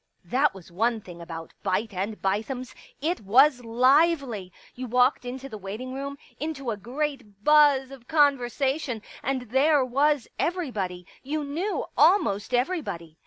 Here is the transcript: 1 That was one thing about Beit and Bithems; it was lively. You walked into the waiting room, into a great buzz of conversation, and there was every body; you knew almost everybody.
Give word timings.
1 0.23 0.31
That 0.31 0.55
was 0.55 0.71
one 0.71 0.99
thing 0.99 1.21
about 1.21 1.53
Beit 1.61 1.93
and 1.93 2.19
Bithems; 2.19 2.73
it 3.01 3.21
was 3.23 3.63
lively. 3.63 4.51
You 4.73 4.87
walked 4.87 5.25
into 5.25 5.47
the 5.47 5.59
waiting 5.59 5.93
room, 5.93 6.17
into 6.39 6.71
a 6.71 6.75
great 6.75 7.43
buzz 7.43 7.91
of 7.91 8.07
conversation, 8.07 9.03
and 9.21 9.43
there 9.51 9.85
was 9.85 10.27
every 10.39 10.71
body; 10.71 11.05
you 11.21 11.43
knew 11.43 11.85
almost 11.95 12.51
everybody. 12.51 13.19